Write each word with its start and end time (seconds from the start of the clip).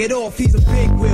Get 0.00 0.12
off, 0.12 0.38
he's 0.38 0.54
a 0.54 0.60
big 0.62 0.90
wig. 0.92 1.09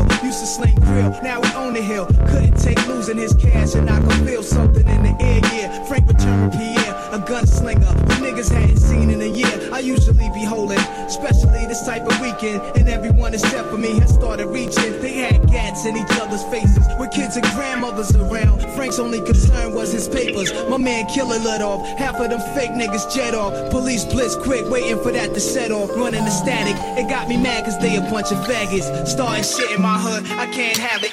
killer 21.16 21.38
let 21.38 21.62
off. 21.62 21.86
Half 21.98 22.20
of 22.20 22.28
them 22.28 22.40
fake 22.54 22.72
niggas 22.72 23.12
jet 23.14 23.34
off. 23.34 23.70
Police 23.70 24.04
blitz 24.04 24.36
quick, 24.36 24.68
waiting 24.68 25.02
for 25.02 25.12
that 25.12 25.32
to 25.32 25.40
set 25.40 25.70
off. 25.72 25.88
Running 25.96 26.24
the 26.24 26.30
static, 26.30 26.76
it 26.98 27.08
got 27.08 27.26
me 27.26 27.38
mad 27.38 27.64
cause 27.64 27.78
they 27.78 27.96
a 27.96 28.02
bunch 28.02 28.32
of 28.32 28.38
faggots. 28.46 29.08
Starting 29.08 29.42
shit 29.42 29.70
in 29.70 29.80
my 29.80 29.98
hood, 29.98 30.26
I 30.38 30.46
can't 30.52 30.76
have 30.76 31.02
it. 31.02 31.12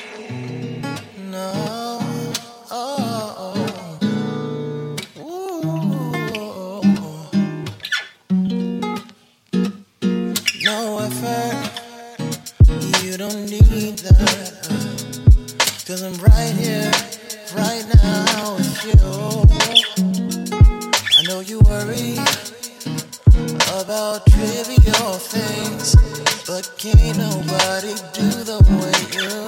Cause 15.85 16.01
I'm 16.01 16.13
right 16.23 16.53
here, 16.55 16.91
right 17.55 17.85
now 17.93 18.55
with 18.55 18.85
you. 18.85 19.22
about 23.93 24.25
trivial 24.25 25.13
things, 25.13 25.95
but 26.47 26.67
can't 26.79 27.15
nobody 27.15 27.93
do 28.11 28.27
the 28.43 28.59
way 28.79 29.21
you. 29.21 29.42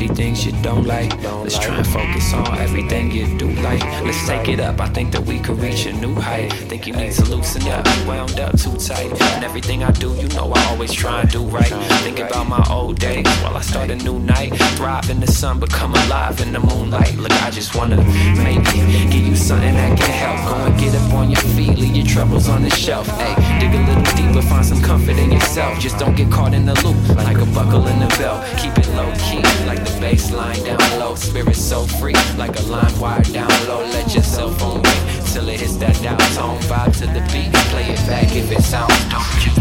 Petty 0.00 0.14
things 0.14 0.46
you 0.46 0.52
don't 0.62 0.86
like. 0.86 1.12
Let's 1.22 1.58
try 1.58 1.76
and 1.76 1.86
focus 1.86 2.32
on 2.32 2.58
everything 2.58 3.10
you 3.10 3.26
do 3.38 3.50
like. 3.62 3.82
Let's 4.02 4.26
take 4.26 4.48
it 4.48 4.60
up. 4.60 4.80
I 4.80 4.88
think 4.88 5.12
that 5.12 5.24
we 5.26 5.38
could 5.38 5.58
reach 5.58 5.86
a 5.86 5.92
new 5.92 6.14
height. 6.14 6.52
Think 6.70 6.86
you 6.86 6.94
need 6.94 7.12
to 7.12 7.24
loosen 7.24 7.62
up, 7.68 7.86
you 7.86 8.06
wound 8.06 8.40
up 8.40 8.58
too 8.58 8.76
tight. 8.76 9.10
And 9.34 9.44
everything 9.44 9.82
I 9.82 9.90
do, 9.90 10.14
you 10.14 10.28
know 10.28 10.52
I 10.54 10.64
always 10.70 10.92
try 10.92 11.20
and 11.20 11.30
do 11.30 11.42
right. 11.44 11.72
Think 12.04 12.18
about 12.18 12.48
my 12.48 12.64
old 12.70 12.98
days 12.98 13.26
while 13.42 13.56
I 13.56 13.60
start 13.60 13.90
a 13.90 13.96
new 13.96 14.18
night. 14.18 14.54
Thrive 14.76 15.10
in 15.10 15.20
the 15.20 15.26
sun, 15.26 15.60
become 15.60 15.92
alive 15.92 16.40
in 16.40 16.52
the 16.52 16.60
moonlight. 16.60 17.16
Look, 17.16 17.32
I 17.42 17.50
just 17.50 17.74
wanna 17.76 17.96
maybe 18.36 18.64
give 19.10 19.26
you 19.26 19.36
something 19.36 19.74
that 19.74 19.98
can 19.98 20.10
help. 20.10 20.38
Go 20.48 20.64
and 20.64 20.80
get 20.80 20.94
up 20.94 21.12
on 21.12 21.30
your 21.30 21.42
feet, 21.56 21.76
leave 21.78 21.96
your 21.96 22.06
troubles 22.06 22.48
on 22.48 22.62
the 22.62 22.70
shelf. 22.70 23.06
Hey, 23.06 23.34
dig 23.60 23.74
a 23.74 23.82
little 23.88 24.16
deeper, 24.16 24.42
find 24.48 24.64
some 24.64 24.80
comfort 24.82 25.18
in 25.18 25.30
yourself. 25.30 25.78
Just 25.78 25.98
don't 25.98 26.16
get 26.16 26.30
caught 26.30 26.54
in 26.54 26.64
the 26.64 26.74
loop 26.84 26.96
like 27.16 27.38
a 27.38 27.46
buckle 27.52 27.86
in 27.86 27.98
the 28.00 28.08
belt. 28.18 28.40
Keep 28.56 28.78
it 28.78 28.88
low 28.94 29.12
key, 29.18 29.42
like 29.66 29.89
the 29.90 30.00
bass 30.00 30.30
line 30.30 30.62
down 30.64 30.78
low. 30.98 31.14
Spirit 31.14 31.56
so 31.56 31.84
free, 31.84 32.14
like 32.36 32.58
a 32.58 32.62
line 32.62 32.98
wire 32.98 33.22
down 33.22 33.48
low. 33.66 33.82
Let 33.84 34.12
your 34.14 34.22
cell 34.22 34.50
phone 34.50 34.82
ring 34.82 35.24
till 35.32 35.48
it 35.48 35.60
hits 35.60 35.76
that 35.76 36.00
down 36.02 36.18
tone. 36.36 36.58
Vibe 36.68 36.92
to 36.98 37.06
the 37.06 37.20
beat, 37.32 37.52
play 37.70 37.84
it 37.84 37.98
back 38.06 38.34
if 38.34 38.50
it 38.50 38.62
sounds 38.62 38.94
dope. 39.10 39.20
You 39.44 39.52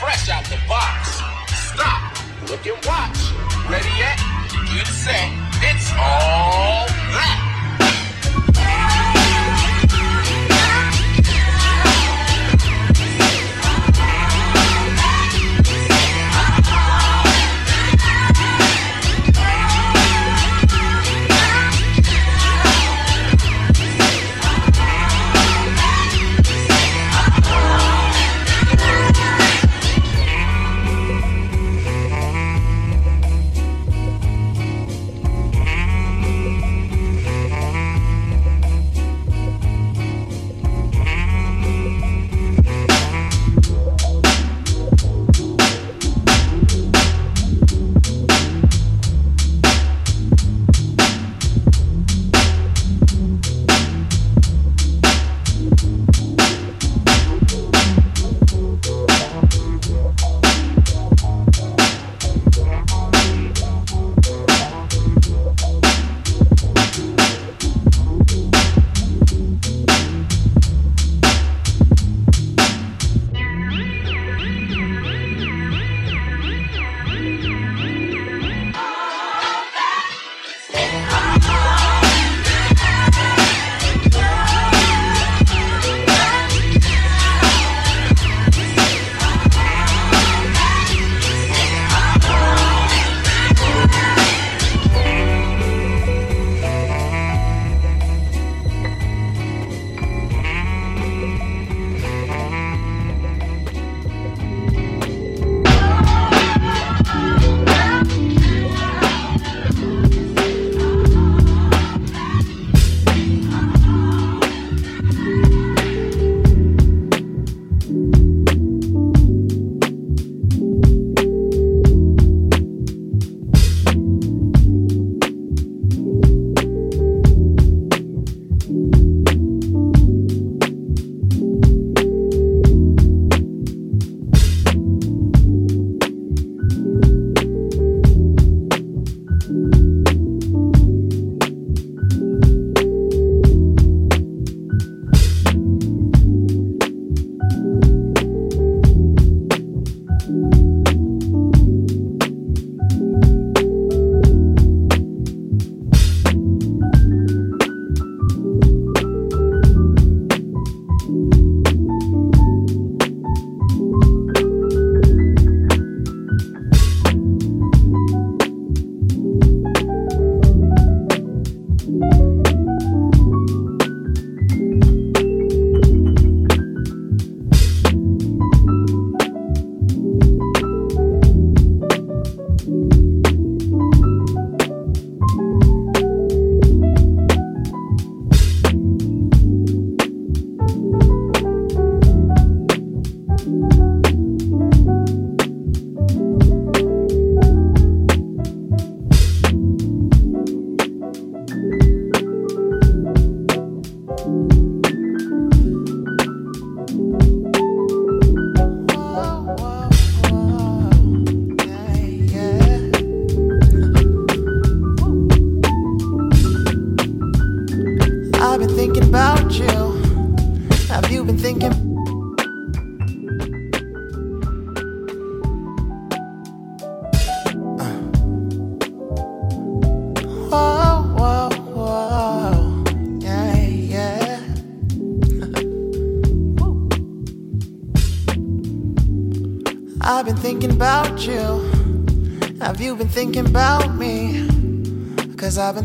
fresh 0.00 0.28
out 0.28 0.44
the 0.44 0.58
box. 0.68 1.20
Stop, 1.70 2.00
look 2.48 2.66
and 2.66 2.86
watch. 2.86 3.18
Ready 3.70 3.92
yet? 3.98 4.18
Get 4.74 4.86
set. 4.86 5.30
It's 5.64 5.92
all 5.98 6.91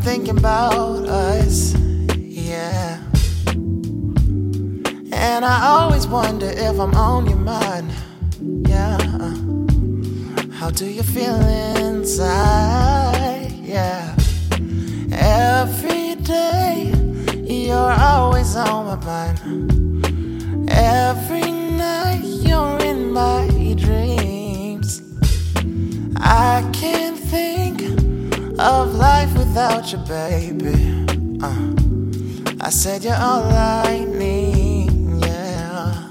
thinking 0.08 0.38
about 0.38 1.06
us, 1.10 1.76
yeah. 2.18 2.98
And 5.12 5.44
I 5.44 5.68
always 5.68 6.08
wonder 6.08 6.50
if 6.50 6.80
I'm 6.80 6.96
on 6.96 7.28
your 7.28 7.38
mind, 7.38 7.92
yeah. 8.70 8.98
How 10.60 10.70
do 10.70 10.86
you 10.86 11.04
feel 11.04 11.36
inside, 11.76 13.52
yeah? 13.62 14.16
Every 15.12 16.16
day, 16.24 16.94
you're 17.44 17.96
always 18.12 18.56
on 18.56 18.86
my 18.86 18.96
mind. 19.12 20.70
Every 20.70 21.52
night, 21.52 22.22
you're 22.24 22.80
in 22.80 23.12
my 23.12 23.46
dreams. 23.76 25.02
I 26.16 26.66
can't 26.72 27.20
think 27.20 27.82
of 28.58 28.96
life 28.96 29.37
without 29.58 29.92
you, 29.92 29.98
baby. 30.06 30.78
Uh, 31.42 31.74
I 32.62 32.70
said 32.70 33.04
you're 33.04 33.16
all 33.16 33.42
I 33.44 34.06
need, 34.06 34.92
yeah. 35.26 36.10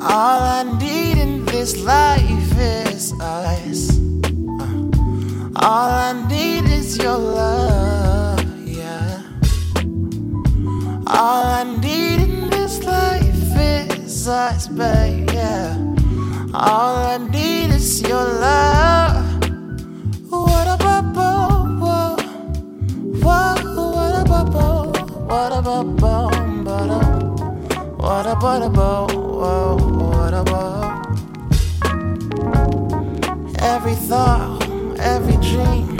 All 0.00 0.40
I 0.40 0.62
need 0.80 1.18
in 1.18 1.44
this 1.44 1.76
life 1.84 2.52
is 2.56 3.12
us. 3.20 3.98
Uh, 4.62 4.76
all 5.56 5.90
I 5.90 6.26
need 6.26 6.64
is 6.64 6.96
your 6.96 7.18
love, 7.18 8.66
yeah. 8.66 9.22
All 11.06 11.44
I 11.60 11.64
need 11.82 12.20
in 12.28 12.48
this 12.48 12.82
life 12.82 13.52
is 13.60 14.26
us, 14.26 14.68
babe, 14.68 15.30
yeah. 15.32 15.76
All 16.54 16.96
I 17.12 17.18
need 17.18 17.74
is 17.74 18.00
your 18.00 18.24
love. 18.24 19.07
Every 33.60 33.94
thought, 33.94 34.62
every 34.98 35.36
dream, 35.36 35.96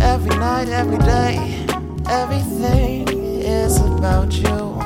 every 0.00 0.36
night, 0.36 0.68
every 0.68 0.98
day, 0.98 1.64
everything 2.08 3.08
is 3.08 3.78
about 3.80 4.32
you, 4.32 4.78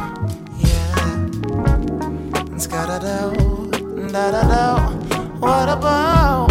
yeah. 0.58 1.28
It's 2.54 2.66
gotta 2.66 2.98
do, 3.00 3.70
da 4.08 4.30
da 4.30 4.42
about, 4.42 4.78
what 5.38 5.68
about? 5.68 6.45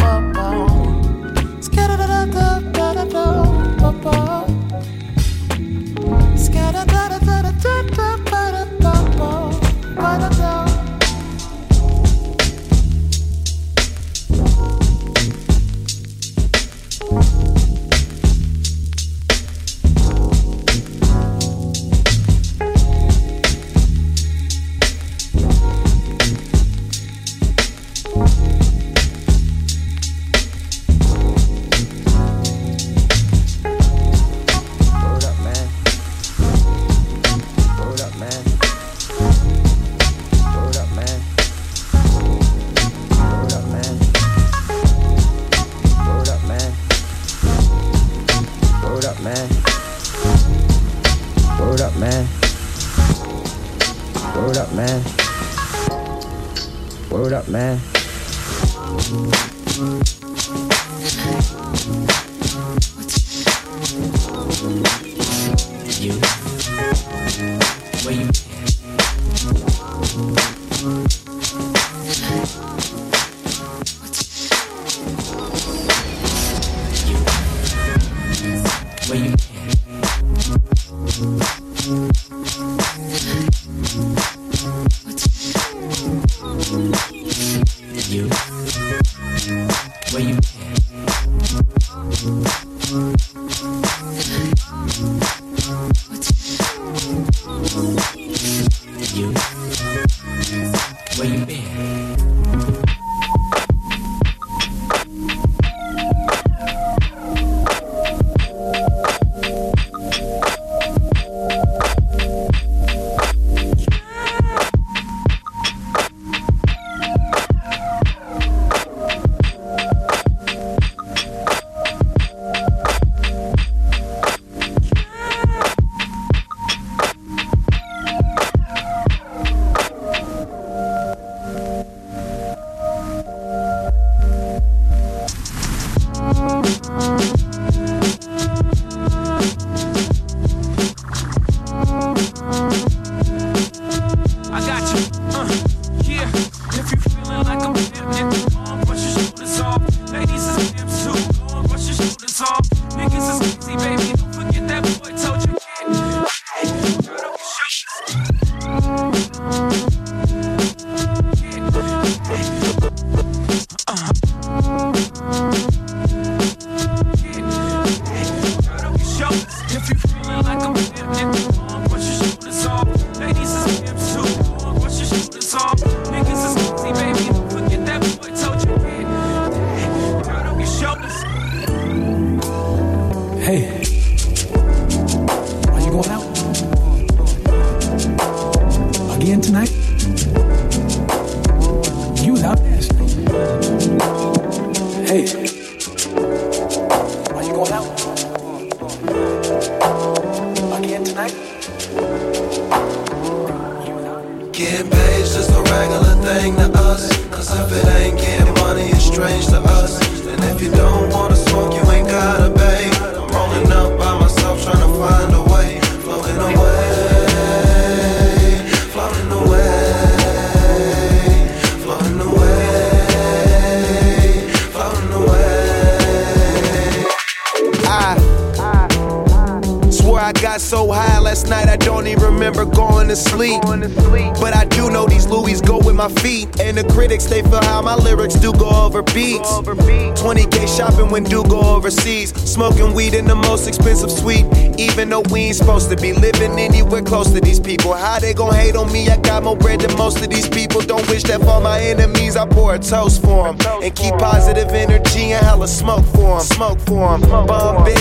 20k 240.95 241.11
when 241.11 241.23
do 241.23 241.43
go 241.43 241.61
overseas. 241.61 242.31
Smoking 242.31 242.93
weed 242.93 243.13
in 243.13 243.25
the 243.25 243.35
most 243.35 243.67
expensive 243.67 244.11
suite. 244.11 244.45
Even 244.77 245.09
though 245.09 245.23
we 245.31 245.41
ain't 245.41 245.55
supposed 245.55 245.89
to 245.89 245.95
be 245.95 246.13
living 246.13 246.59
anywhere 246.59 247.01
close 247.01 247.31
to 247.31 247.41
these 247.41 247.59
people. 247.59 247.93
How 247.93 248.19
they 248.19 248.33
gon' 248.33 248.53
hate 248.53 248.75
on 248.75 248.91
me? 248.91 249.09
I 249.09 249.17
got 249.17 249.43
more 249.43 249.57
bread 249.57 249.81
than 249.81 249.95
most 249.97 250.21
of 250.23 250.29
these 250.29 250.49
people. 250.49 250.81
Don't 250.81 251.07
wish 251.09 251.23
that 251.23 251.39
for 251.41 251.61
my 251.61 251.79
enemies. 251.79 252.35
I 252.35 252.45
pour 252.45 252.75
a 252.75 252.79
toast 252.79 253.21
for 253.21 253.53
them. 253.53 253.83
And 253.83 253.95
keep 253.95 254.13
positive 254.15 254.69
energy 254.69 255.31
and 255.31 255.45
hella 255.45 255.67
smoke 255.67 256.05
for 256.05 256.39
them. 256.39 256.47
Smoke 256.47 256.79
for 256.81 257.17
them. 257.17 257.33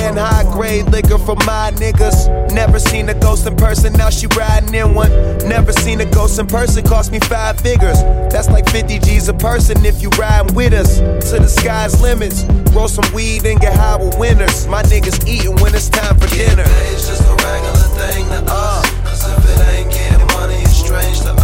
And 0.02 0.18
high 0.18 0.44
grade 0.52 0.86
liquor 0.86 1.18
for 1.18 1.36
my 1.46 1.72
niggas. 1.76 2.52
Never 2.52 2.78
seen 2.78 3.08
a 3.08 3.14
ghost 3.14 3.46
in 3.46 3.56
person, 3.56 3.92
now 3.94 4.10
she 4.10 4.26
riding 4.36 4.74
in 4.74 4.94
one. 4.94 5.10
Never 5.48 5.72
seen 5.72 6.00
a 6.00 6.06
ghost 6.06 6.38
in 6.38 6.46
person, 6.46 6.84
cost 6.84 7.12
me 7.12 7.20
five 7.20 7.60
figures. 7.60 8.00
That's 8.32 8.48
like 8.48 8.68
50 8.70 8.98
G's 9.00 9.28
a 9.28 9.34
person 9.34 9.84
if 9.84 10.02
you 10.02 10.10
riding 10.10 10.54
with 10.54 10.72
us. 10.72 10.98
To 11.30 11.38
the 11.38 11.48
sky's 11.48 12.00
limits. 12.00 12.44
Roll 12.74 12.83
some 12.88 13.14
weed 13.14 13.44
and 13.46 13.60
get 13.60 13.74
high 13.76 13.96
with 13.96 14.18
winners. 14.18 14.66
My 14.66 14.82
niggas 14.82 15.26
eating 15.26 15.56
when 15.56 15.74
it's 15.74 15.88
time 15.88 16.18
for 16.18 16.26
dinner. 16.28 16.64
It's 16.92 17.08
just 17.08 17.22
a 17.22 17.34
regular 17.34 17.88
thing 17.98 18.26
to 18.28 18.52
us. 18.52 18.90
Cause 19.02 19.24
if 19.30 19.44
it 19.50 19.74
ain't 19.74 19.90
getting 19.90 20.26
money, 20.36 20.56
it's 20.56 20.76
strange 20.76 21.20
to 21.20 21.32
us. 21.32 21.43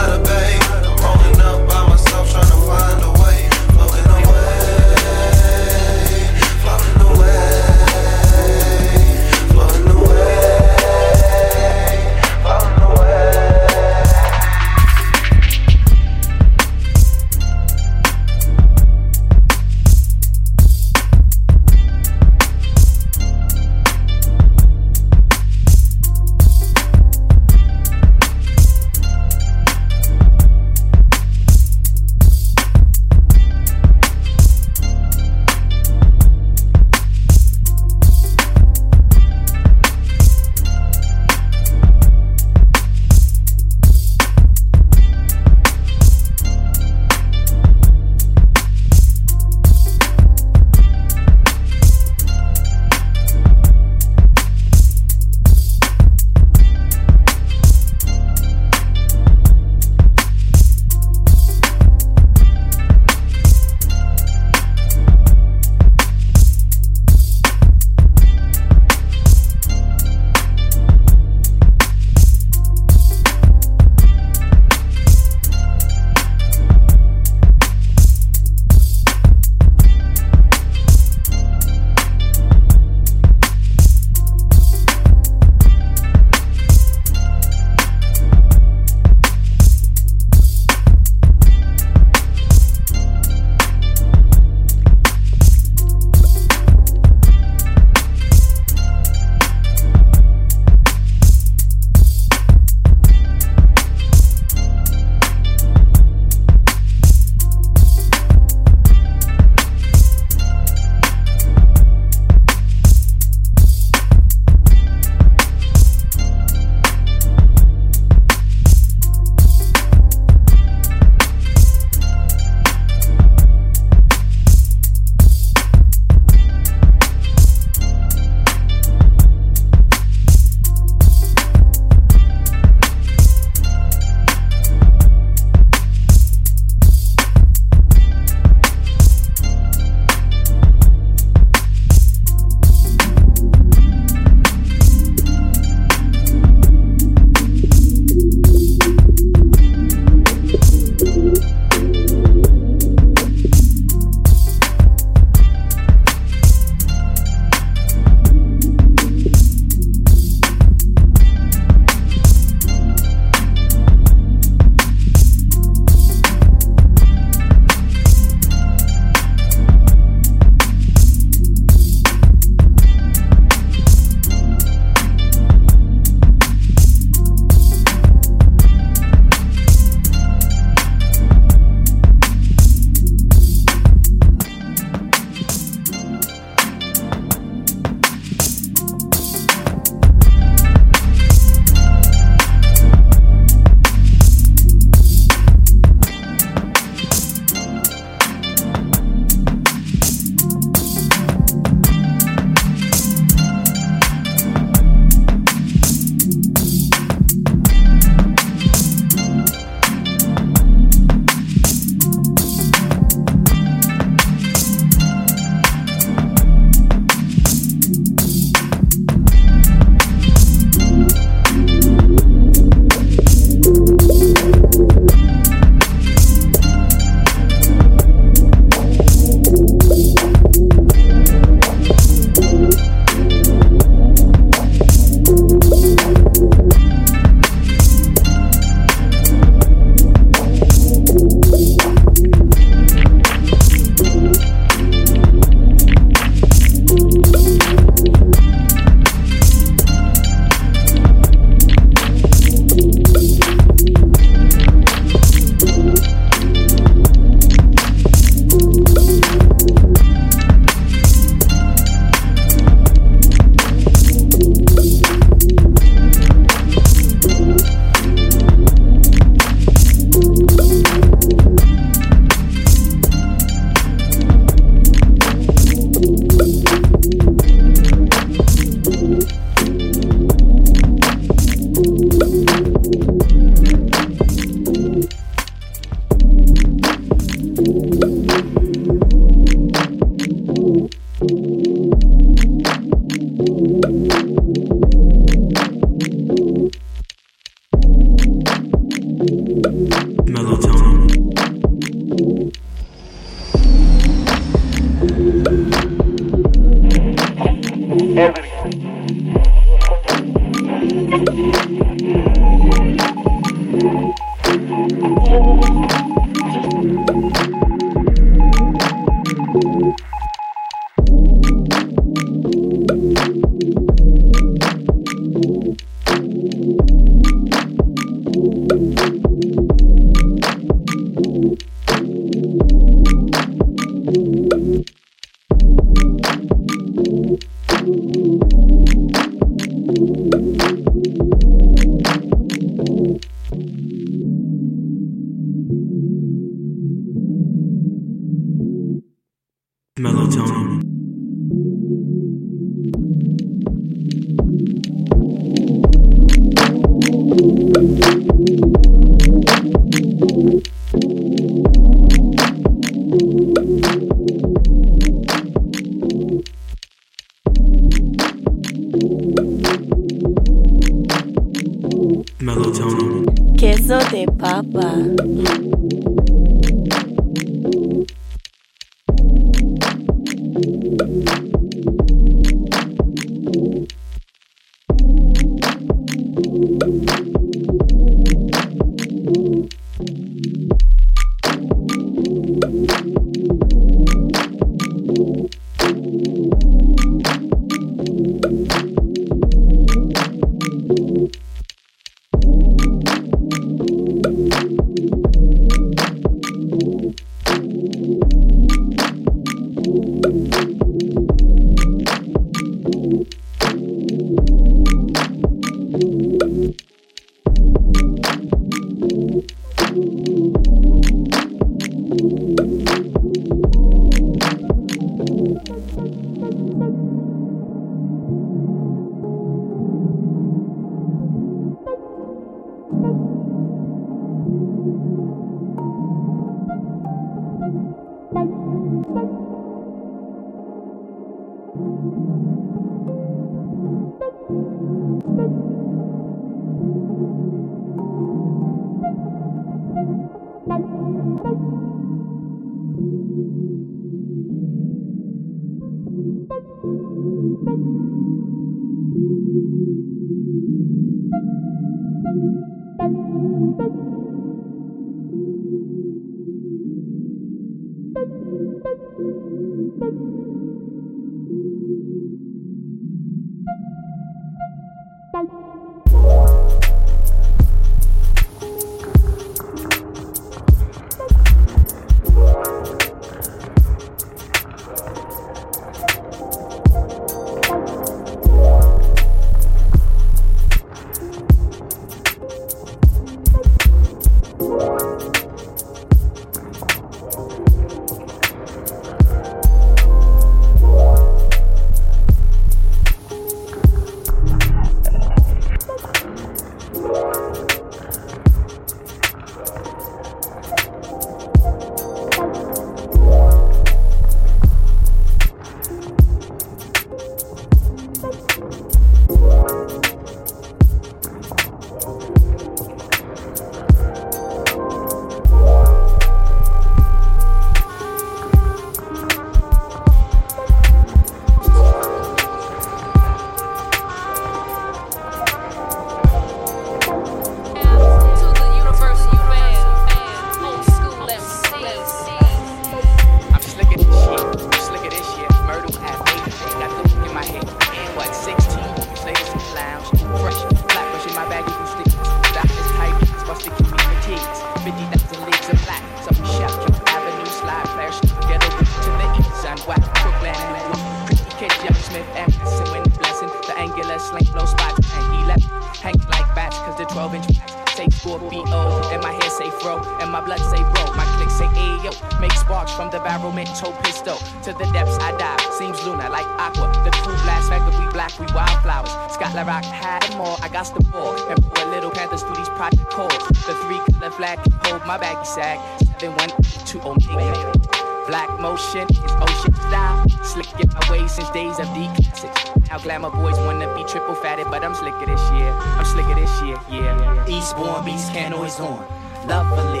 fatted, 594.34 594.66
but 594.68 594.82
I'm 594.82 594.94
slicker 594.94 595.24
this 595.26 595.40
year. 595.52 595.70
I'm 595.80 596.04
slicker 596.04 596.34
this 596.34 596.62
year, 596.62 596.76
yeah. 596.90 597.46
Eastbourne 597.46 598.04
beats 598.04 598.28
can't 598.30 598.52
always 598.52 598.80
on. 598.80 599.06
lovely. 599.46 600.00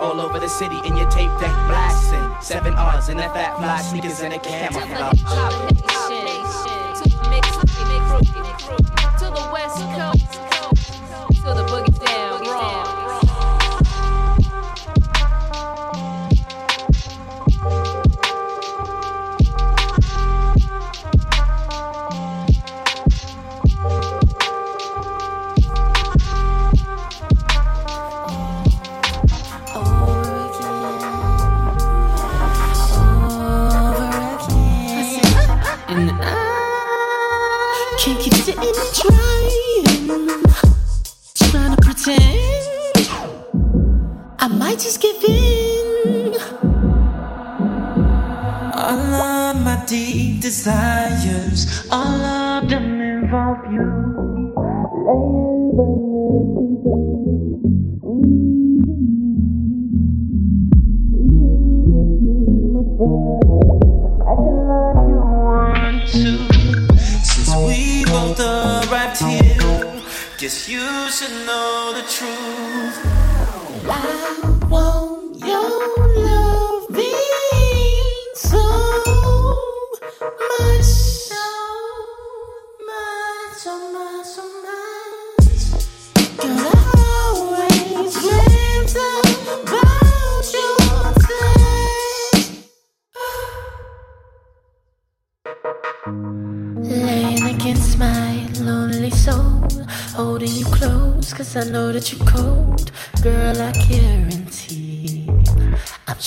All 0.00 0.20
over 0.20 0.40
the 0.40 0.48
city 0.48 0.76
in 0.84 0.96
your 0.96 1.08
tape 1.10 1.30
deck 1.38 1.54
blasting. 1.68 2.34
Seven 2.42 2.74
R's 2.74 3.08
in 3.08 3.16
that 3.18 3.32
fat 3.32 3.56
fly 3.56 3.80
sneakers 3.80 4.20
and 4.20 4.34
a 4.34 4.38
camouflage. 4.40 6.03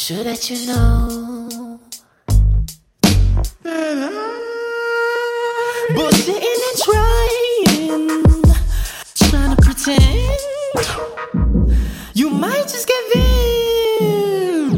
Sure 0.07 0.23
that 0.23 0.49
you 0.49 0.55
know. 0.67 1.81
Bullshitting 5.95 6.61
and 6.67 6.77
trying, 6.85 8.23
trying 9.15 9.51
to 9.53 9.61
pretend 9.61 10.39
you 12.13 12.29
might 12.29 12.67
just 12.69 12.87
give 12.87 13.11
in. 13.15 14.71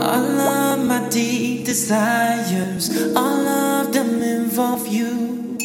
All 0.00 0.40
of 0.40 0.78
my 0.84 1.08
deep 1.08 1.66
desires, 1.66 2.90
all 3.14 3.46
of 3.46 3.92
them 3.92 4.20
involve 4.20 4.88
you. 4.88 5.56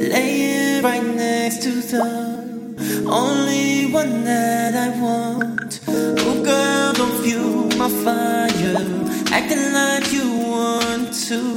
Laying 0.00 0.82
right 0.82 1.04
next 1.04 1.62
to 1.64 1.72
the 1.72 3.04
only 3.06 3.63
one 4.04 4.24
that 4.24 4.74
I 4.74 4.88
want. 5.00 5.80
Oh, 5.88 6.42
girl, 6.44 6.92
don't 6.92 7.16
fuel 7.22 7.68
my 7.78 7.88
fire, 8.04 8.84
acting 9.32 9.72
like 9.72 10.12
you 10.12 10.28
want 10.52 11.12
to. 11.28 11.56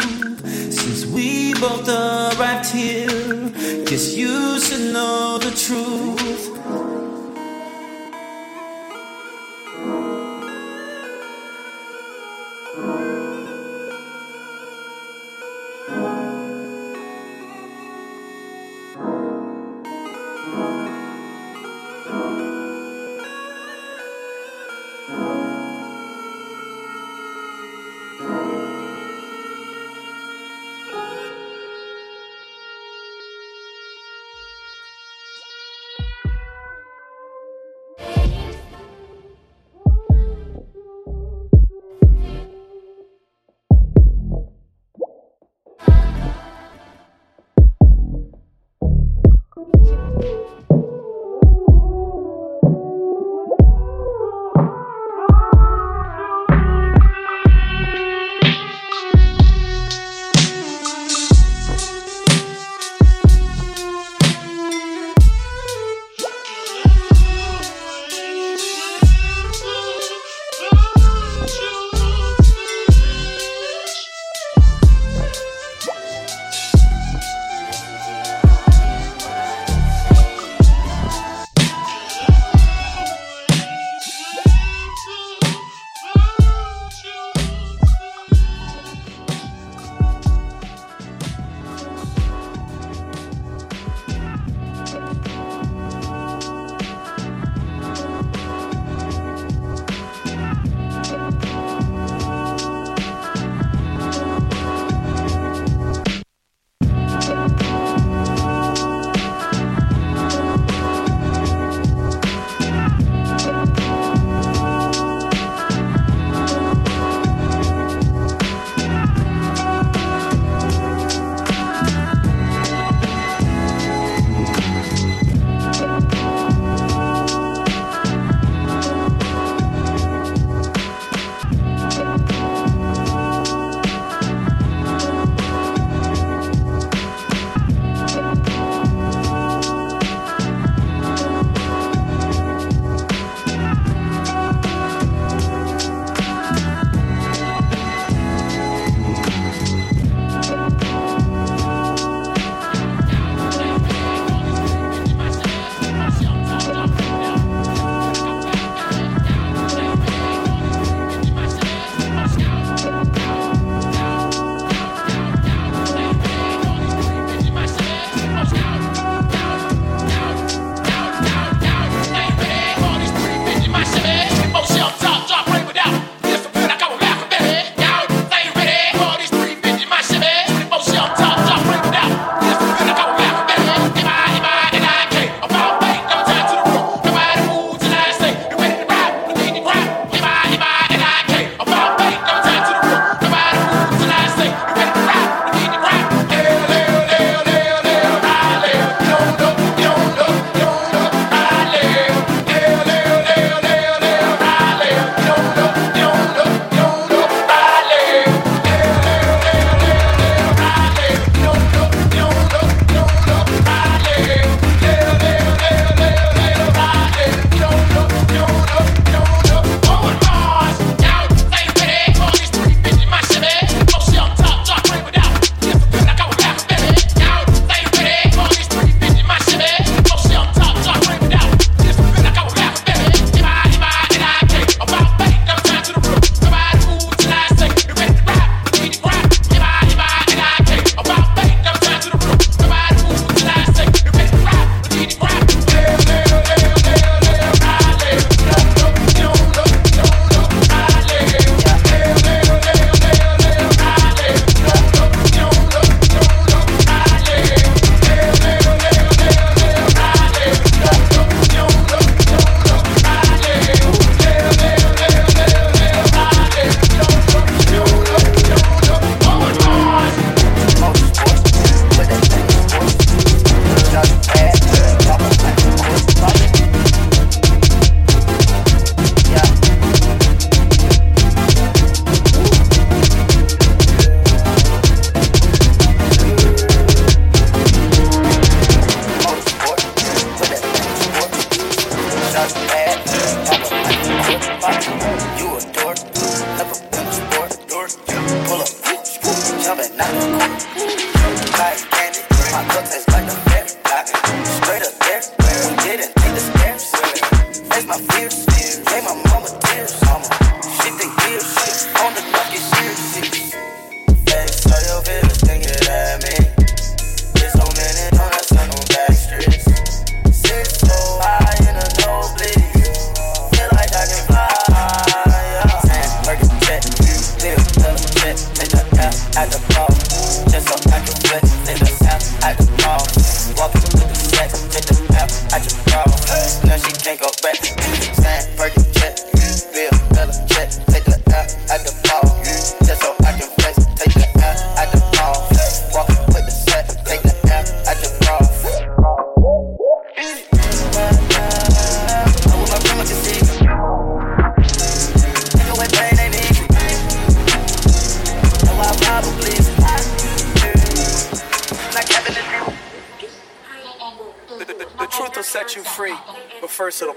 Since 0.72 1.06
we 1.08 1.54
both 1.56 1.88
arrived 1.89 2.70
here, 2.72 3.50
guess 3.86 4.16
you 4.16 4.60
should 4.60 4.93
know 4.93 5.38
the 5.38 5.52
truth. 5.52 6.07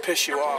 Piss 0.02 0.28
you 0.28 0.38
off. 0.38 0.49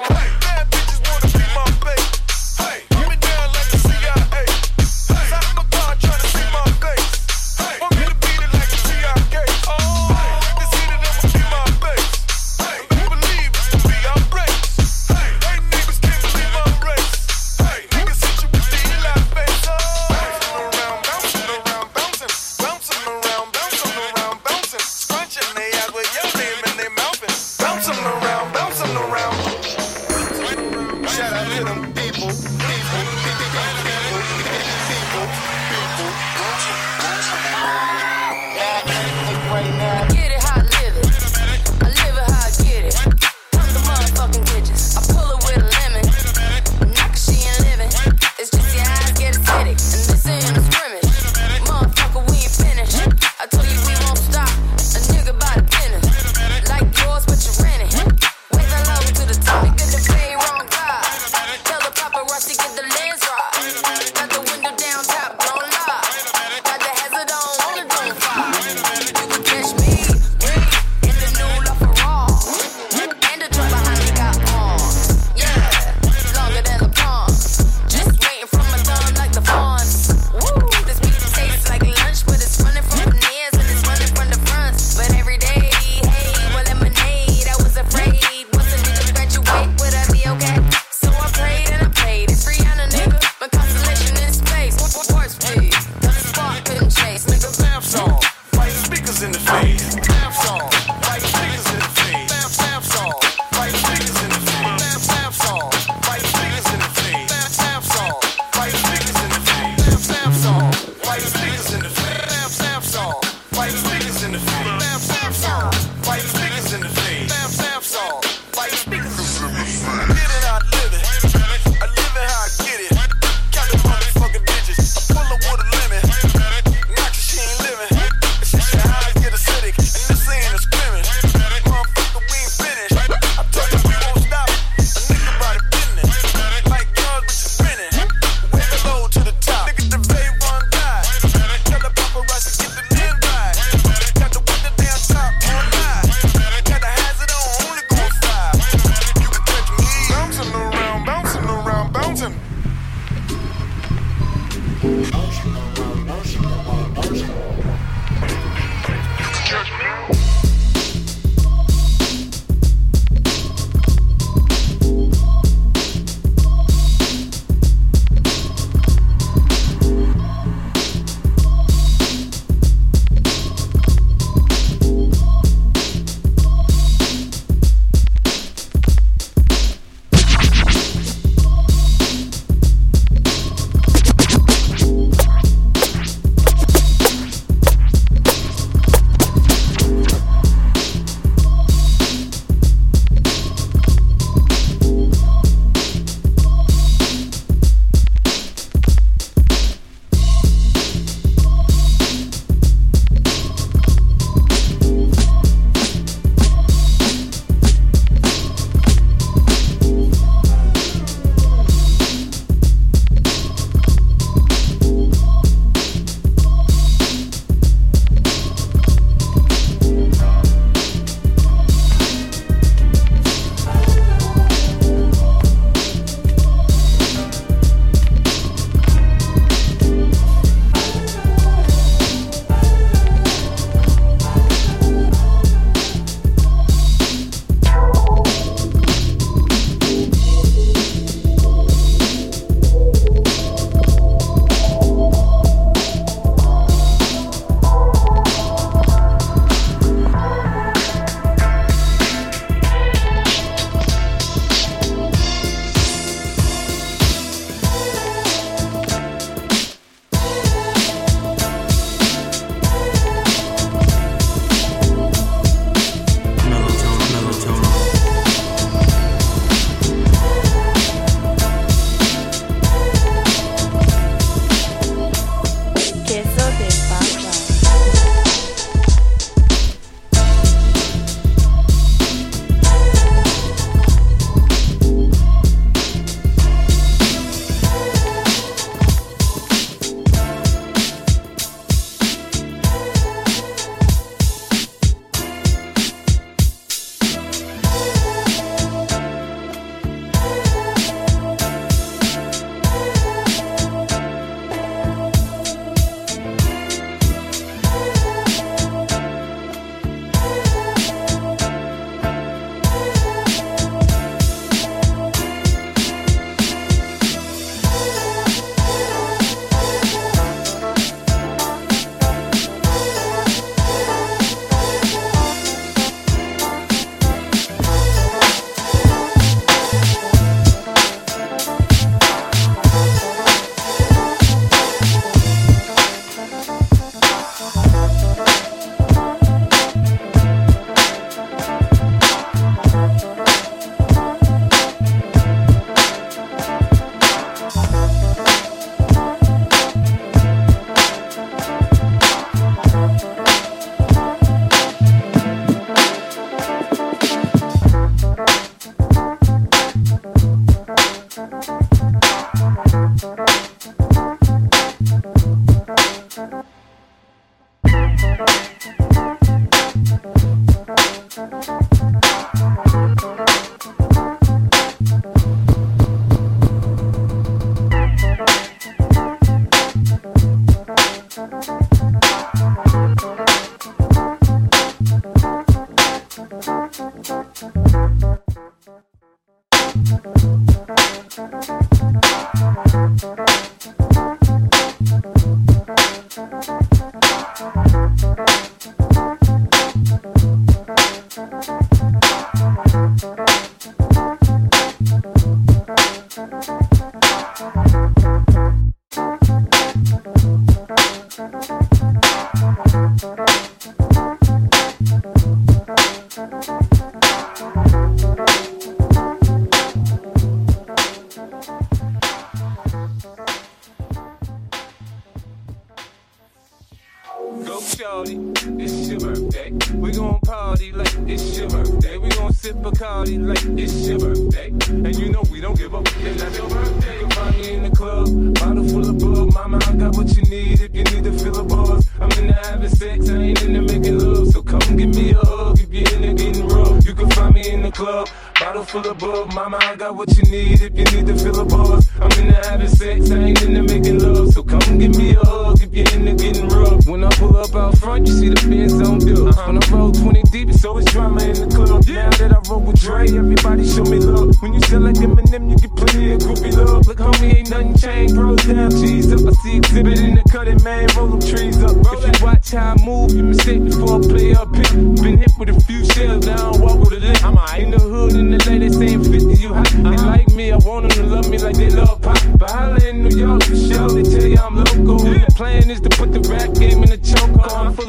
It's 431.12 431.38
your 431.38 431.50
birthday. 431.50 431.98
We 431.98 432.10
gon' 432.10 432.34
sip 432.34 432.56
a 432.56 432.72
Bacardi 432.72 433.20
like 433.20 433.44
it's 433.60 433.88
your 433.88 434.00
birthday. 434.00 434.48
And 434.70 434.96
you 434.96 435.10
know 435.10 435.24
we 435.32 435.42
don't 435.42 435.58
give 435.58 435.76
up. 435.76 435.86
It's 435.88 436.24
not 436.24 436.36
your 436.38 436.50
birthday. 436.50 437.00
You 437.02 437.08
can 437.08 437.10
find 437.12 437.38
me 437.38 437.54
in 437.54 437.64
the 437.64 437.70
club, 437.70 438.34
bottle 438.36 438.68
full 438.68 438.90
of 438.90 439.00
bug. 439.00 439.34
Mama, 439.34 439.60
I 439.68 439.74
got 439.74 439.96
what 439.98 440.16
you 440.16 440.24
need 440.24 440.62
if 440.62 440.74
you 440.74 440.84
need 440.84 441.04
to 441.04 441.12
fill 441.12 441.40
a 441.40 441.44
buzz. 441.44 441.88
I'm 442.00 442.12
in 442.20 442.28
the 442.28 442.34
having 442.34 442.70
sex, 442.70 443.10
I 443.10 443.18
ain't 443.18 443.42
in 443.44 443.54
the 443.54 443.62
making 443.62 444.00
love. 444.00 444.28
So 444.30 444.42
come 444.42 444.78
give 444.78 444.96
me 444.96 445.12
a 445.12 445.18
hug 445.18 445.60
if 445.60 445.74
you're 445.74 445.94
in 445.96 446.02
the 446.02 446.14
getting 446.14 446.48
rough. 446.48 446.86
You 446.86 446.94
can 446.96 447.10
find 447.12 447.34
me 447.34 447.50
in 447.50 447.62
the 447.64 447.72
club, 447.72 448.08
bottle 448.40 448.64
full 448.64 448.88
of 448.88 448.98
bug. 448.98 449.34
Mama, 449.34 449.58
I 449.62 449.76
got 449.76 449.96
what 449.96 450.16
you 450.16 450.24
need 450.32 450.62
if 450.62 450.78
you 450.78 450.86
need 450.96 451.08
to 451.08 451.16
fill 451.18 451.42
a 451.42 451.46
buzz. 451.46 451.90
I'm 452.00 452.12
in 452.20 452.28
the 452.30 452.36
having 452.48 452.70
sex, 452.70 453.12
I 453.12 453.18
ain't 453.18 453.42
in 453.42 453.54
the 453.54 453.64
making 453.64 454.00
love. 454.00 454.32
So 454.34 454.44
come 454.44 454.80
give 454.80 454.96
me 454.96 455.16
a 455.16 455.20
hug 455.20 455.62
if 455.62 455.74
you're 455.74 455.90
in 455.94 456.06
the 456.06 456.14
getting 456.14 456.48
rough. 456.48 456.51
When 456.92 457.06
I 457.06 457.10
pull 457.12 457.38
up 457.38 457.56
out 457.56 457.78
front, 457.78 458.06
you 458.06 458.14
see 458.14 458.28
the 458.28 458.36
Benz 458.52 458.74
on 458.74 459.00
dubs. 459.00 459.38
When 459.48 459.56
I 459.56 459.72
roll 459.72 459.94
20 459.94 460.24
deep, 460.24 460.52
so 460.52 460.56
it's 460.56 460.66
always 460.66 460.86
drama 460.88 461.24
in 461.24 461.40
the 461.40 461.48
club. 461.48 461.88
Now 461.88 462.10
that 462.20 462.36
I 462.36 462.40
roll 462.52 462.60
with 462.60 462.82
Dre, 462.82 463.08
everybody 463.08 463.64
show 463.64 463.86
me 463.88 463.96
love. 463.96 464.36
When 464.42 464.52
you 464.52 464.60
sell 464.68 464.82
like 464.82 465.00
Eminem, 465.00 465.50
you 465.50 465.56
get 465.56 465.72
plenty 465.72 466.12
of 466.12 466.20
groupie 466.20 466.52
love. 466.52 466.86
Look, 466.88 466.98
homie, 466.98 467.40
ain't 467.40 467.50
nothing 467.50 467.78
changed. 467.80 468.16
Bros 468.16 468.44
down, 468.44 468.72
cheese 468.72 469.08
up. 469.08 469.24
I 469.24 469.32
see 469.40 469.62
Xzibit 469.64 470.04
in 470.04 470.16
the 470.16 470.24
cutting, 470.28 470.62
man. 470.68 470.90
Roll 470.98 471.16
them 471.16 471.24
trees 471.24 471.64
up. 471.64 471.80
If 471.80 472.20
you 472.20 472.26
watch 472.26 472.52
how 472.52 472.76
I 472.76 472.84
move, 472.84 473.16
you 473.16 473.24
mistake 473.24 473.64
before 473.64 473.96
I 473.96 474.08
play 474.12 474.36
up 474.36 474.52
here. 474.52 474.76
Been 475.00 475.16
hit 475.16 475.32
with 475.40 475.48
a 475.48 475.56
few 475.64 475.86
shells, 475.96 476.28
now 476.28 476.52
I 476.52 476.58
walk 476.60 476.76
with 476.84 476.92
a 476.92 477.00
limp. 477.00 477.24
I'm 477.24 477.40
in 477.56 477.72
the 477.72 477.80
hood, 477.80 478.20
in 478.20 478.32
the 478.32 478.40
ladies 478.44 478.61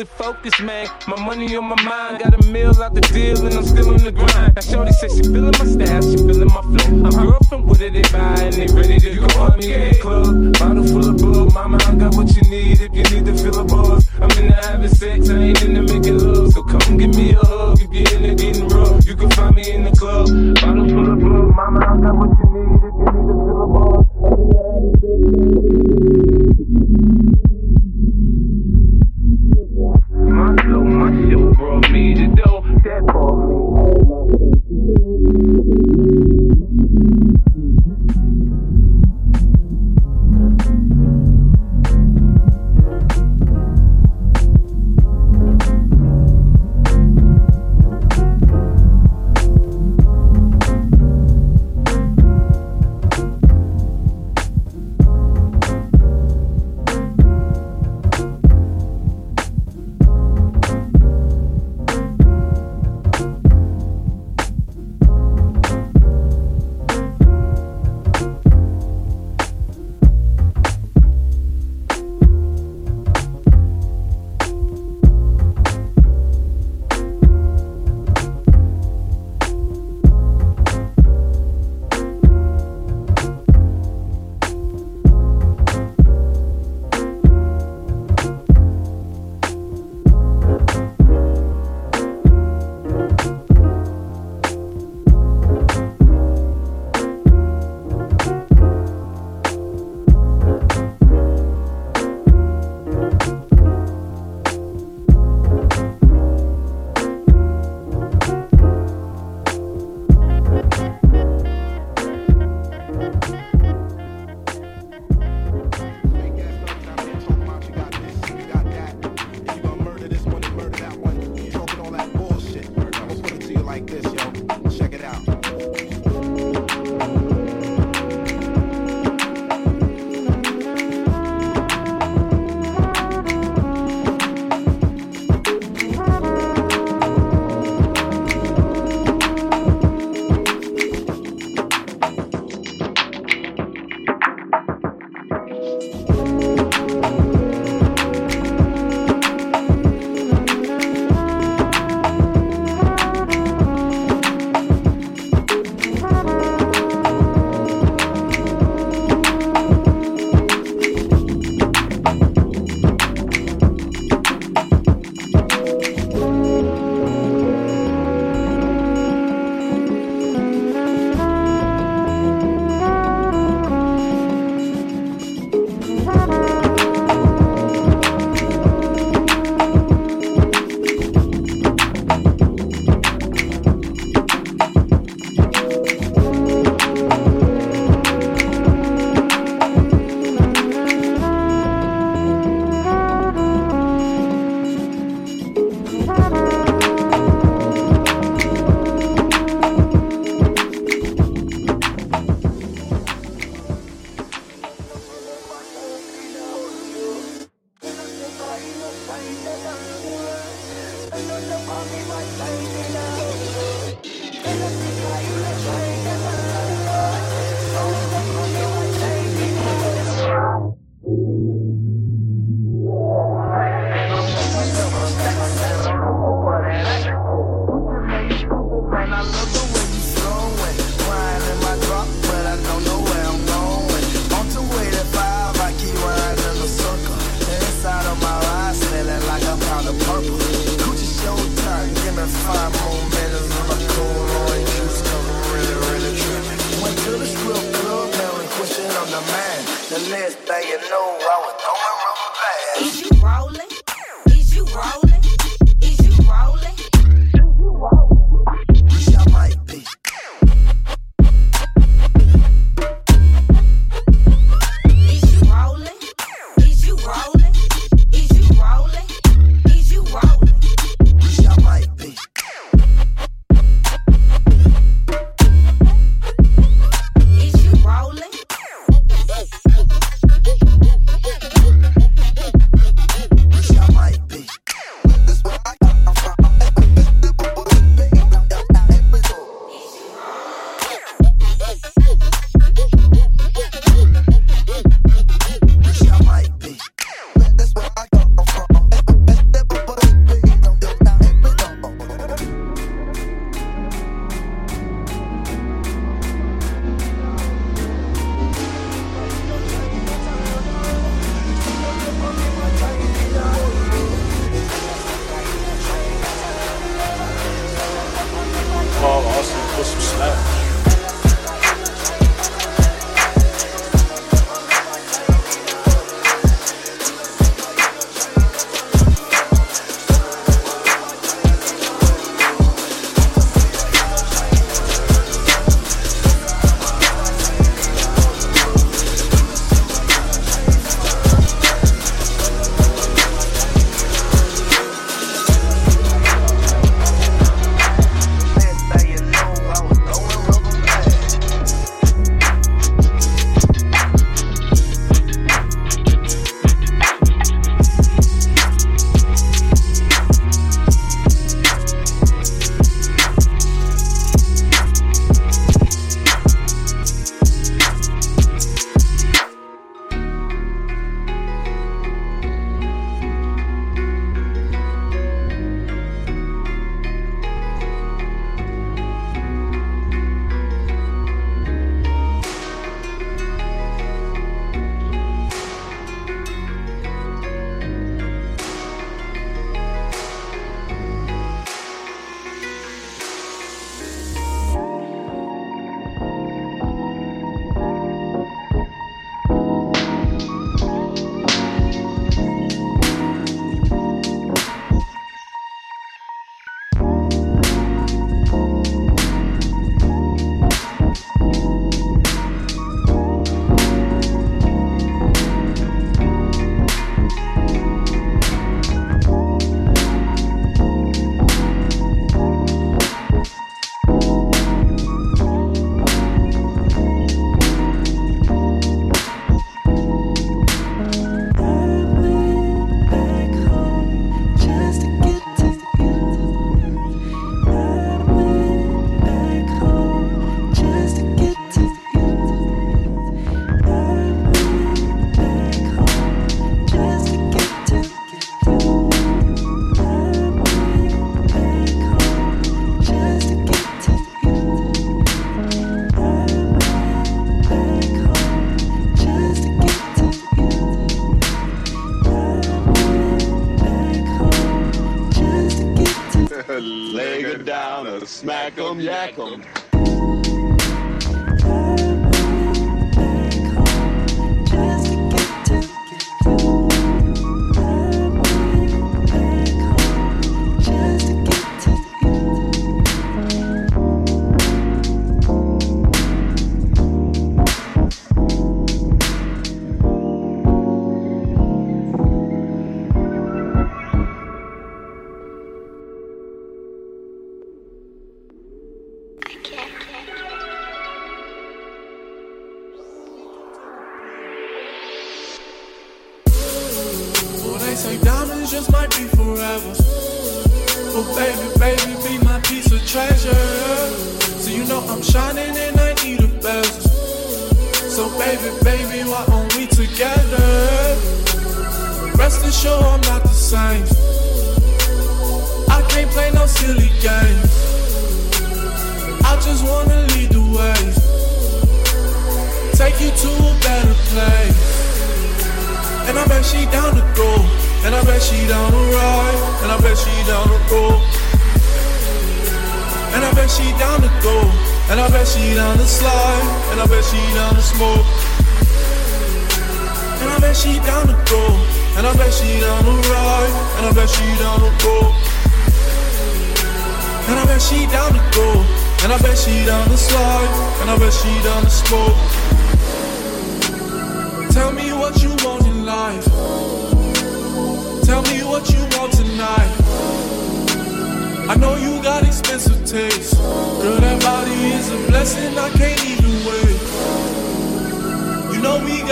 chokehold. 0.04 0.22
Focused, 0.22 0.62
man. 0.62 0.88
My 1.08 1.16
money 1.24 1.56
on 1.56 1.64
my 1.64 1.82
mind, 1.82 2.22
got 2.22 2.34
a 2.34 2.46
meal 2.48 2.70
out 2.82 2.94
the 2.94 3.00
deal, 3.00 3.44
and 3.44 3.54
I'm 3.54 3.64
still 3.64 3.92
in 3.94 4.04
the 4.04 4.12
grind. 4.12 4.54
Now, 4.54 4.62
Shorty 4.62 4.92
said 4.92 5.10
she 5.10 5.22
feeling 5.22 5.52
my 5.58 5.66
style, 5.66 6.02
she 6.02 6.16
feeling 6.16 6.48
my 6.48 6.62
flow. 6.62 7.06
I'm 7.06 7.26
girlfriend, 7.26 7.64
what 7.66 7.78
did 7.78 7.94
they 7.94 8.02
buy, 8.12 8.34
and 8.40 8.54
they 8.54 8.66
ready 8.72 8.98
to 9.00 9.14
go. 9.16 9.28
Find 9.28 9.58
me 9.58 9.74
in 9.74 9.92
the 9.92 9.98
club, 9.98 10.58
bottle 10.58 10.86
full 10.86 11.08
of 11.08 11.16
bug. 11.18 11.54
Mama, 11.54 11.78
I 11.86 11.94
got 11.96 12.14
what 12.14 12.34
you 12.36 12.42
need 12.50 12.80
if 12.80 12.94
you 12.94 13.02
need 13.02 13.26
to 13.26 13.36
fill 13.36 13.60
a 13.60 13.64
buzz. 13.64 14.08
I'm 14.20 14.30
in 14.38 14.48
the 14.48 14.54
having 14.54 14.88
sex, 14.88 15.28
I 15.28 15.38
ain't 15.38 15.62
in 15.62 15.74
the 15.74 15.81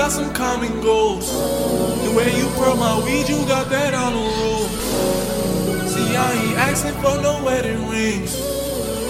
got 0.01 0.11
some 0.11 0.33
common 0.33 0.81
goals. 0.81 1.31
The 1.31 2.11
way 2.17 2.35
you 2.35 2.49
pearl 2.57 2.75
my 2.75 3.05
weed, 3.05 3.29
you 3.29 3.37
got 3.47 3.69
that 3.69 3.93
on 3.93 4.15
the 4.15 4.25
roll. 4.41 4.67
See, 5.93 6.17
I 6.17 6.33
ain't 6.33 6.57
asking 6.57 6.95
for 7.03 7.21
no 7.21 7.45
wedding 7.45 7.87
rings. 7.87 8.33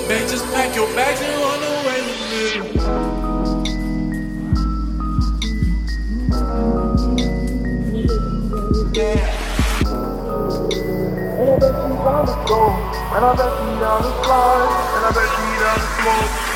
Man, 0.08 0.28
just 0.28 0.44
pack 0.52 0.74
your 0.74 0.88
bags 0.96 1.20
and 1.22 1.32
run 1.44 1.62
away 1.62 2.00
with 2.08 2.20
me. 2.32 2.90
Go. 12.48 12.66
And 13.14 13.24
I 13.24 13.36
bet 13.36 13.52
she 13.58 13.66
down 13.78 14.02
to 14.02 14.10
slide. 14.24 14.70
And 14.96 15.06
I 15.06 15.10
bet 15.14 15.28
she 15.36 15.44
down 15.62 15.78
to 15.78 16.49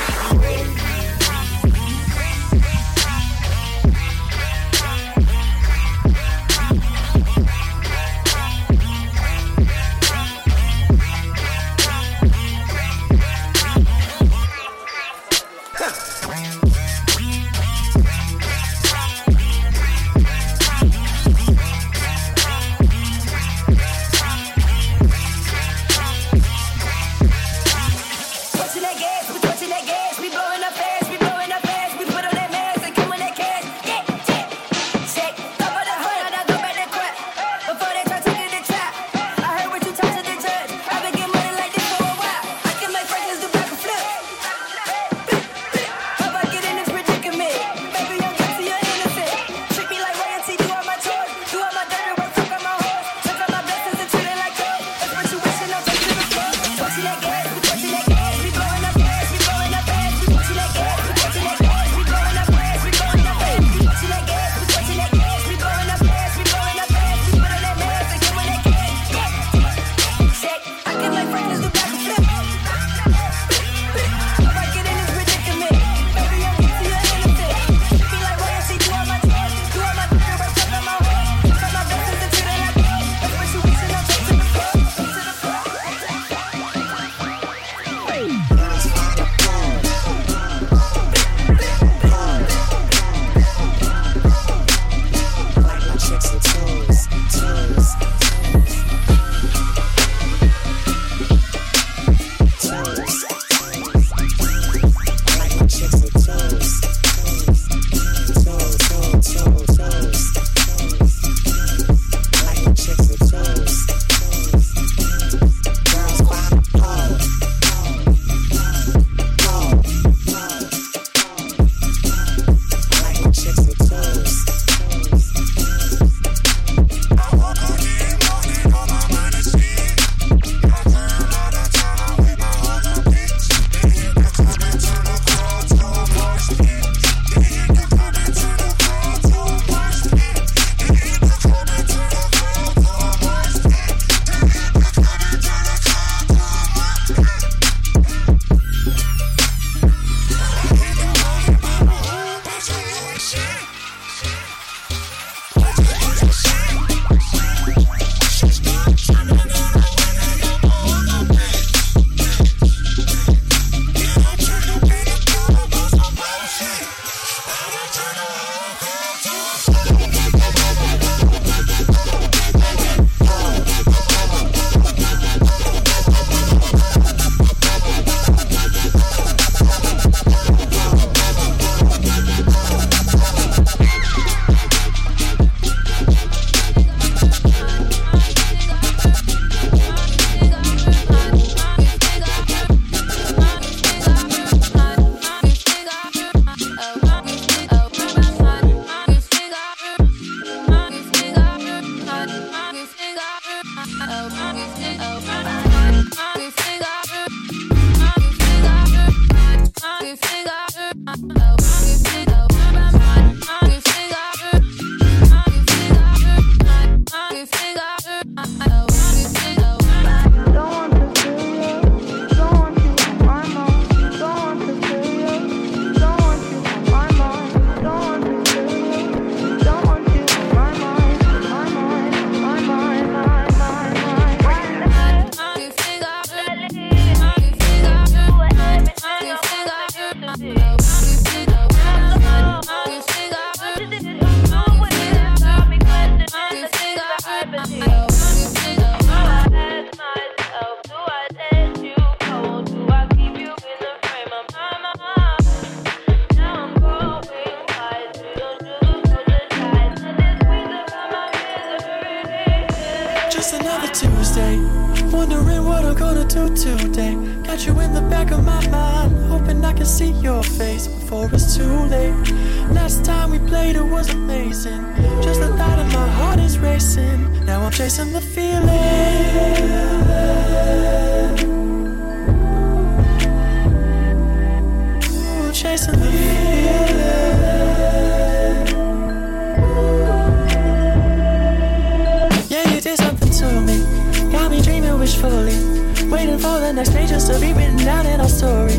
like 296.84 296.94
space 296.94 297.10
just 297.10 297.26
to 297.32 297.38
be 297.40 297.52
written 297.52 297.76
down 297.78 298.06
in 298.06 298.20
our 298.20 298.28
story. 298.28 298.78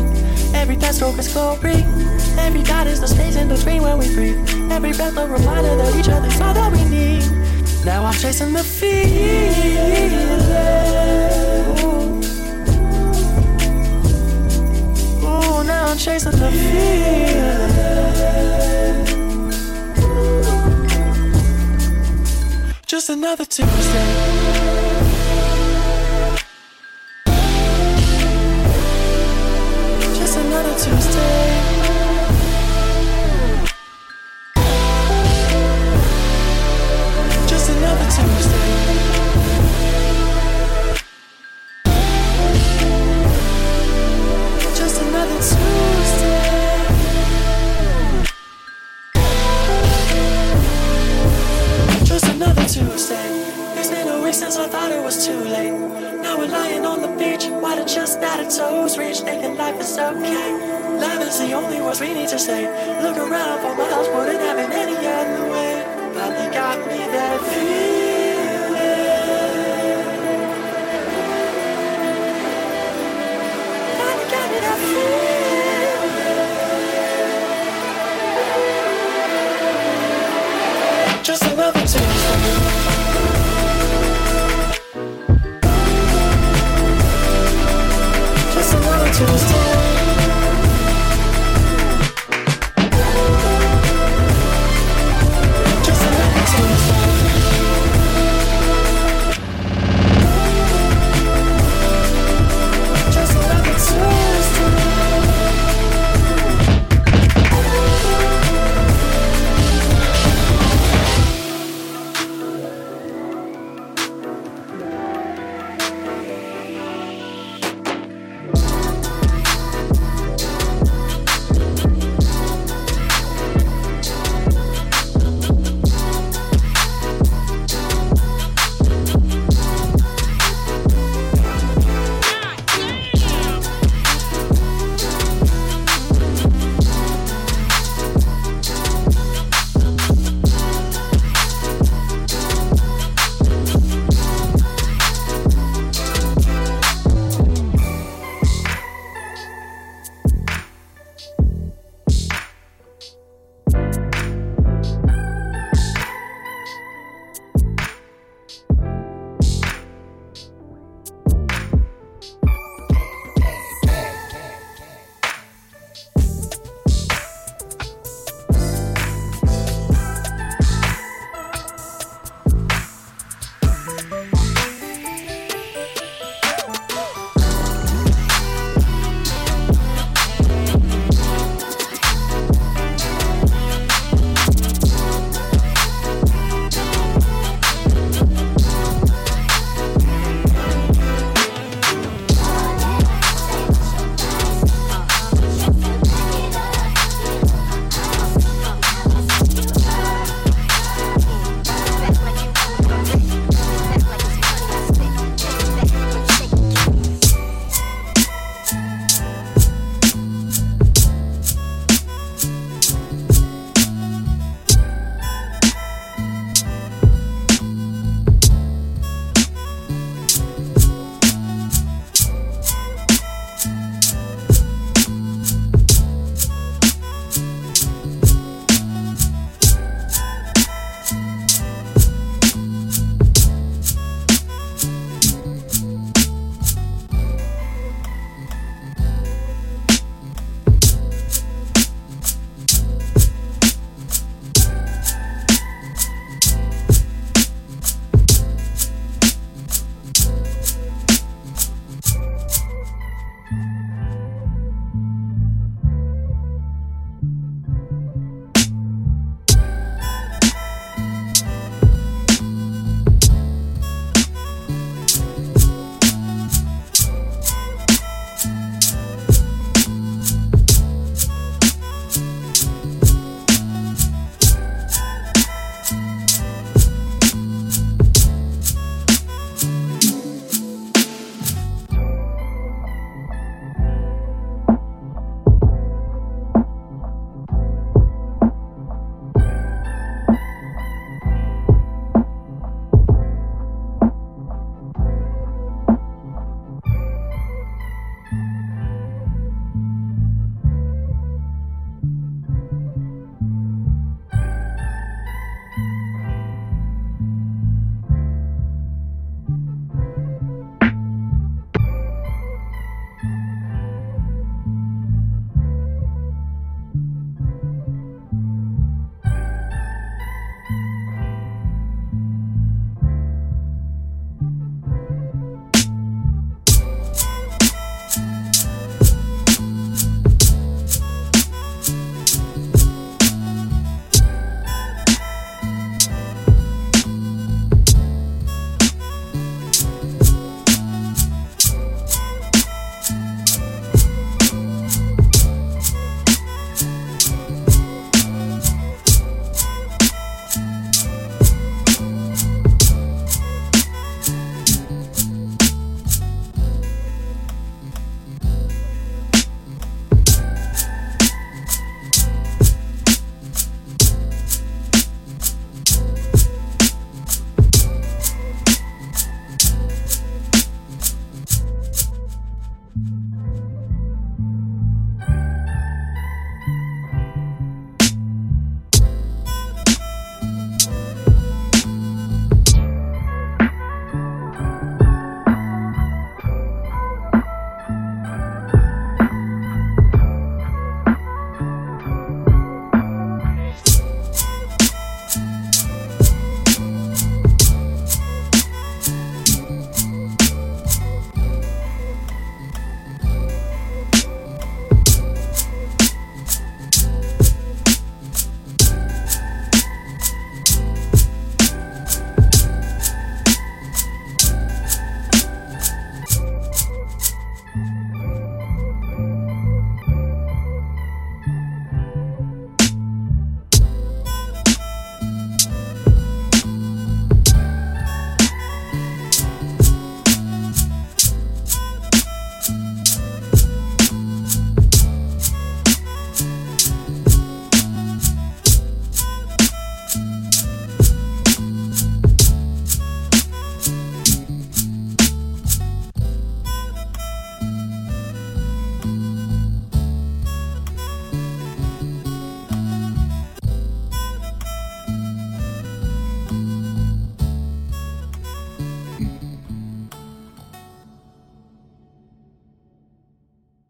Every 0.54 0.76
stroke 0.92 1.18
is 1.18 1.32
glory. 1.32 1.84
Every 2.38 2.62
dot 2.62 2.86
is 2.86 3.00
the 3.00 3.08
space 3.08 3.36
in 3.36 3.48
between 3.48 3.82
when 3.82 3.98
we 3.98 4.14
breathe. 4.14 4.38
Every 4.70 4.92
breath 4.92 5.16
a 5.16 5.26
reminder 5.26 5.76
that 5.76 5.96
each 5.96 6.08
other 6.08 6.28
is 6.28 6.40
all 6.40 6.54
that 6.54 6.72
we 6.72 6.84
need. 6.84 7.24
Now 7.84 8.04
I'm 8.04 8.14
chasing 8.14 8.52
the 8.52 8.62
feeling. 8.62 8.96
Ooh, 15.22 15.64
now 15.64 15.86
I'm 15.86 15.98
chasing 15.98 16.32
the 16.32 16.50
feeling. 16.50 17.86
Just 22.86 23.10
another 23.10 23.44
Tuesday. 23.44 24.85
seems 30.86 31.65